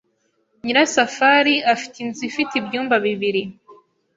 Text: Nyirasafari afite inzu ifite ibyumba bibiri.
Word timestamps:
Nyirasafari 0.63 1.55
afite 1.73 1.95
inzu 2.03 2.21
ifite 2.29 2.53
ibyumba 2.61 2.95
bibiri. 3.05 3.41